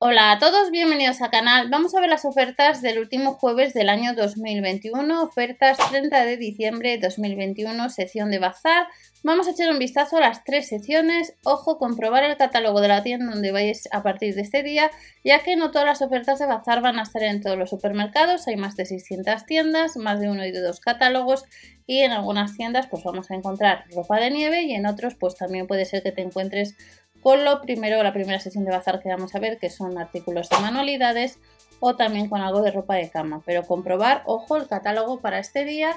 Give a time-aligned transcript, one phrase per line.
[0.00, 1.70] Hola a todos, bienvenidos al canal.
[1.70, 6.90] Vamos a ver las ofertas del último jueves del año 2021, ofertas 30 de diciembre
[6.90, 8.86] de 2021, sección de bazar.
[9.24, 11.34] Vamos a echar un vistazo a las tres secciones.
[11.42, 14.88] Ojo, comprobar el catálogo de la tienda donde vais a partir de este día,
[15.24, 18.46] ya que no todas las ofertas de bazar van a estar en todos los supermercados.
[18.46, 21.44] Hay más de 600 tiendas, más de uno y de dos catálogos
[21.88, 25.34] y en algunas tiendas pues vamos a encontrar ropa de nieve y en otros pues
[25.34, 26.76] también puede ser que te encuentres
[27.22, 30.48] con lo primero, la primera sesión de bazar que vamos a ver, que son artículos
[30.48, 31.38] de manualidades
[31.80, 33.42] o también con algo de ropa de cama.
[33.44, 35.92] Pero comprobar, ojo, el catálogo para este día.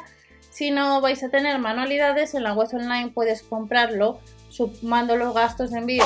[0.49, 5.72] Si no vais a tener manualidades, en la web online puedes comprarlo sumando los gastos
[5.72, 6.05] de envío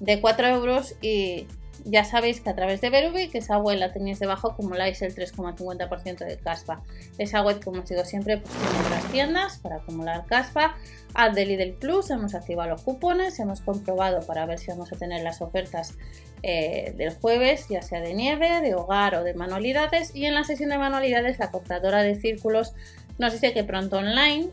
[0.00, 1.46] de 4 euros y
[1.84, 5.14] ya sabéis que a través de Berubi, que esa web la tenéis debajo, acumuláis el
[5.14, 6.82] 3,50% de caspa.
[7.18, 10.76] Esa web, como os digo siempre, pues tiene otras tiendas para acumular caspa.
[11.14, 14.96] Al de Lidl Plus hemos activado los cupones, hemos comprobado para ver si vamos a
[14.96, 15.94] tener las ofertas
[16.42, 20.14] eh, del jueves, ya sea de nieve, de hogar o de manualidades.
[20.14, 22.74] Y en la sesión de manualidades, la cortadora de círculos
[23.18, 24.50] nos dice que pronto online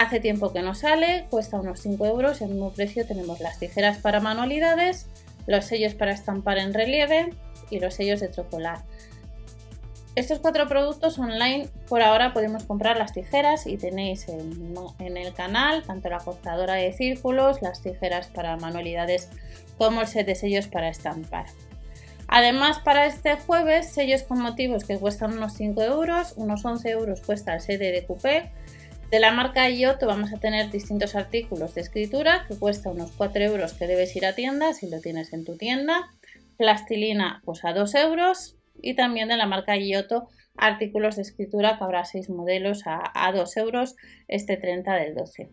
[0.00, 3.98] Hace tiempo que no sale, cuesta unos 5 euros, el mismo precio tenemos las tijeras
[3.98, 5.06] para manualidades,
[5.46, 7.30] los sellos para estampar en relieve
[7.70, 8.82] y los sellos de trocolar.
[10.16, 15.84] Estos cuatro productos online por ahora podemos comprar las tijeras y tenéis en, el canal
[15.84, 19.30] tanto la cortadora de círculos, las tijeras para manualidades
[19.78, 21.46] como el set de sellos para estampar.
[22.26, 27.20] Además, para este jueves, sellos con motivos que cuestan unos 5 euros, unos 11 euros
[27.22, 28.50] cuesta el set de coupé,
[29.10, 33.42] de la marca Iotto vamos a tener distintos artículos de escritura que cuesta unos 4
[33.42, 36.10] euros que debes ir a tienda si lo tienes en tu tienda.
[36.56, 41.84] Plastilina pues a 2 euros y también de la marca Giotto artículos de escritura que
[41.84, 43.96] habrá 6 modelos a, a 2 euros
[44.28, 45.50] este 30 del 12.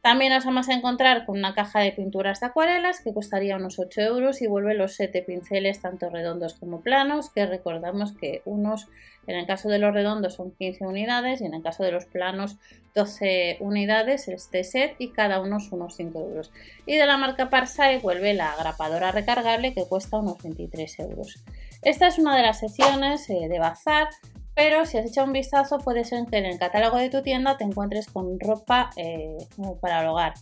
[0.00, 3.78] También nos vamos a encontrar con una caja de pinturas de acuarelas que costaría unos
[3.78, 8.88] 8 euros y vuelve los 7 pinceles tanto redondos como planos que recordamos que unos
[9.26, 12.06] en el caso de los redondos son 15 unidades y en el caso de los
[12.06, 12.56] planos
[12.94, 16.50] 12 unidades este set y cada uno son unos 5 euros.
[16.86, 21.44] Y de la marca Parsai vuelve la grapadora recargable que cuesta unos 23 euros.
[21.82, 24.08] Esta es una de las secciones eh, de bazar
[24.58, 27.56] pero si has echado un vistazo puede ser que en el catálogo de tu tienda
[27.56, 29.38] te encuentres con ropa eh,
[29.80, 30.34] para el hogar.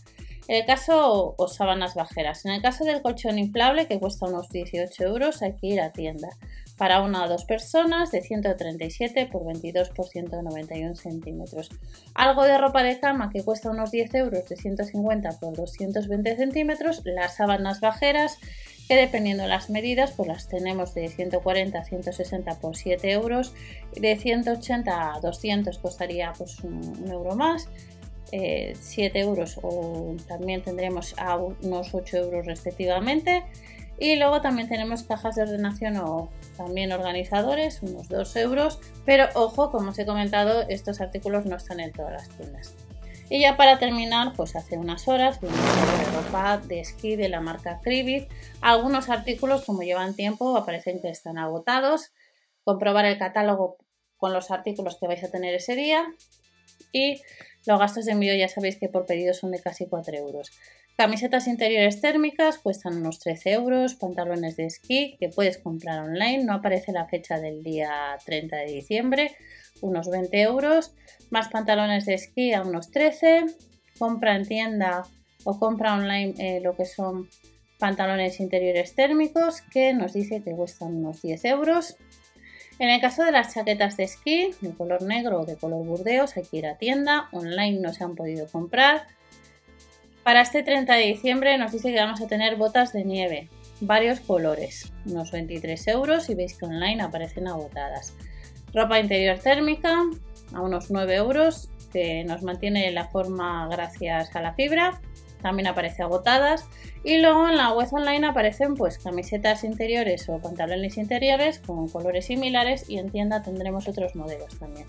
[0.47, 2.43] En el caso, o sábanas bajeras.
[2.43, 5.91] En el caso del colchón inflable, que cuesta unos 18 euros, hay que ir a
[5.91, 6.29] tienda.
[6.79, 11.69] Para una o dos personas, de 137 por 22 por 191 centímetros.
[12.15, 17.03] Algo de ropa de cama, que cuesta unos 10 euros, de 150 por 220 centímetros.
[17.05, 18.39] Las sábanas bajeras,
[18.87, 23.53] que dependiendo de las medidas, pues las tenemos de 140 a 160 por 7 euros,
[23.93, 27.67] de 180 a 200 costaría pues un, euro más,
[28.29, 33.43] 7 eh, euros o también tendremos a unos 8 euros respectivamente.
[33.99, 38.79] Y luego también tenemos cajas de ordenación o también organizadores, unos 2 euros.
[39.05, 42.75] Pero ojo, como os he comentado, estos artículos no están en todas las tiendas.
[43.29, 47.41] Y ya para terminar, pues hace unas horas vimos de ropa de esquí de la
[47.41, 48.29] marca Cribit.
[48.61, 52.13] Algunos artículos, como llevan tiempo, aparecen que están agotados.
[52.63, 53.77] Comprobar el catálogo
[54.15, 56.05] con los artículos que vais a tener ese día.
[56.93, 57.21] Y
[57.67, 60.51] los gastos de envío ya sabéis que por pedido son de casi 4 euros.
[60.95, 66.53] Camisetas interiores térmicas cuestan unos 13 euros, pantalones de esquí que puedes comprar online, no
[66.53, 69.35] aparece la fecha del día 30 de diciembre,
[69.81, 70.93] unos 20 euros,
[71.29, 73.45] más pantalones de esquí a unos 13,
[73.99, 75.03] compra en tienda
[75.43, 77.29] o compra online eh, lo que son
[77.79, 81.97] pantalones interiores térmicos que nos dice que cuestan unos 10 euros.
[82.79, 86.37] En el caso de las chaquetas de esquí de color negro o de color burdeos
[86.37, 89.07] hay que ir a tienda, online no se han podido comprar.
[90.23, 93.49] Para este 30 de diciembre nos dice que vamos a tener botas de nieve,
[93.81, 98.13] varios colores, unos 23 euros y veis que online aparecen agotadas.
[98.73, 100.03] Ropa interior térmica
[100.53, 105.01] a unos 9 euros que nos mantiene la forma gracias a la fibra.
[105.41, 106.67] También aparece agotadas.
[107.03, 112.25] Y luego en la web online aparecen pues camisetas interiores o pantalones interiores con colores
[112.25, 114.87] similares y en tienda tendremos otros modelos también.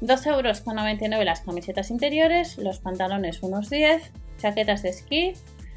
[0.00, 5.34] 12 euros con 99 las camisetas interiores, los pantalones unos 10, chaquetas de esquí,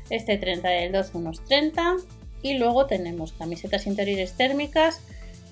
[0.10, 1.98] este 30 del 12 unos 30
[2.42, 5.02] y luego tenemos camisetas interiores térmicas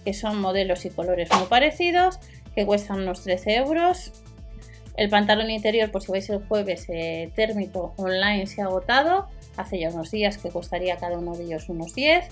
[0.04, 2.20] que son modelos y colores muy parecidos,
[2.56, 4.12] que cuestan unos 13 euros.
[4.96, 9.28] El pantalón interior, por si vais el jueves, eh, térmico online se ha agotado.
[9.58, 12.28] Hace ya unos días que costaría cada uno de ellos unos 10.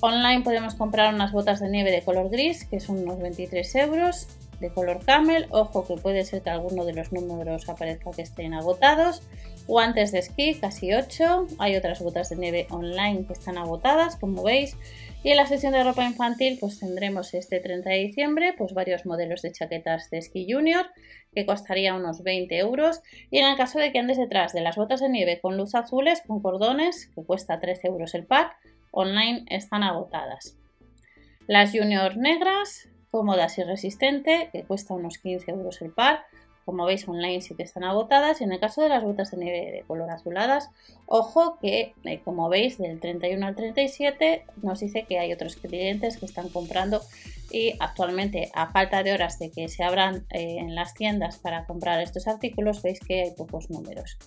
[0.00, 4.28] Online podemos comprar unas botas de nieve de color gris, que son unos 23 euros,
[4.60, 5.46] de color camel.
[5.50, 9.22] Ojo que puede ser que alguno de los números aparezca que estén agotados.
[9.66, 11.46] Guantes de esquí, casi 8.
[11.58, 14.76] Hay otras botas de nieve online que están agotadas, como veis.
[15.24, 19.06] Y en la sección de ropa infantil, pues tendremos este 30 de diciembre, pues varios
[19.06, 20.84] modelos de chaquetas de esquí junior,
[21.34, 23.00] que costaría unos 20 euros.
[23.30, 25.74] Y en el caso de que andes detrás de las botas de nieve con luz
[25.74, 28.54] azules, con cordones, que cuesta 13 euros el pack,
[28.90, 30.58] online están agotadas.
[31.46, 36.26] Las junior negras, cómodas y resistentes, que cuesta unos 15 euros el par,
[36.64, 38.40] como veis online sí que están agotadas.
[38.40, 40.70] Y en el caso de las botas de nieve de color azuladas,
[41.06, 46.16] ojo que eh, como veis del 31 al 37 nos dice que hay otros clientes
[46.16, 47.00] que están comprando.
[47.50, 51.66] Y actualmente a falta de horas de que se abran eh, en las tiendas para
[51.66, 54.18] comprar estos artículos veis que hay pocos números.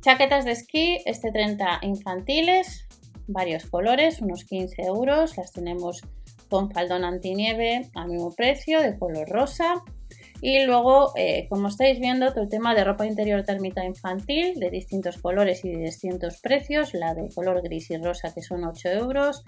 [0.00, 2.86] Chaquetas de esquí, este 30 infantiles,
[3.26, 6.02] varios colores, unos 15 euros, las tenemos
[6.48, 9.84] con faldón antinieve al mismo precio de color rosa
[10.42, 14.70] y luego, eh, como estáis viendo, todo el tema de ropa interior térmica infantil de
[14.70, 16.94] distintos colores y de distintos precios.
[16.94, 19.44] La de color gris y rosa que son 8 euros.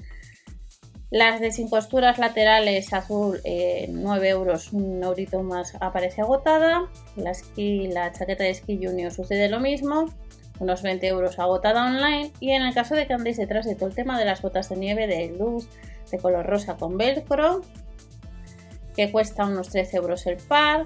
[1.10, 6.90] Las de sin costuras laterales azul 9 eh, euros, un eurito más aparece agotada.
[7.16, 10.06] La, la chaqueta de ski junior sucede lo mismo,
[10.58, 12.32] unos 20 euros agotada online.
[12.40, 14.68] Y en el caso de que andéis detrás de todo el tema de las botas
[14.68, 15.68] de nieve de luz
[16.10, 17.62] de color rosa con velcro,
[18.96, 20.84] que cuesta unos 13 euros el par,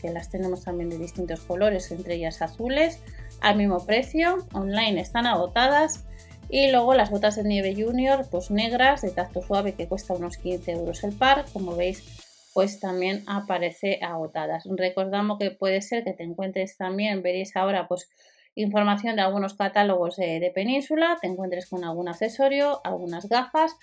[0.00, 2.98] que las tenemos también de distintos colores, entre ellas azules,
[3.40, 6.04] al mismo precio, online están agotadas.
[6.48, 10.36] Y luego las botas de nieve junior, pues negras, de tacto suave, que cuesta unos
[10.36, 12.04] 15 euros el par, como veis,
[12.52, 14.64] pues también aparece agotadas.
[14.66, 18.10] Recordamos que puede ser que te encuentres también, veréis ahora, pues
[18.54, 23.76] información de algunos catálogos de península, te encuentres con algún accesorio, algunas gafas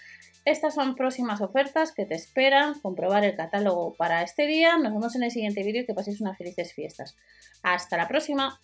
[0.45, 2.79] estas son próximas ofertas que te esperan.
[2.79, 4.77] Comprobar el catálogo para este día.
[4.77, 7.15] Nos vemos en el siguiente vídeo y que paséis unas felices fiestas.
[7.61, 8.59] Hasta la próxima.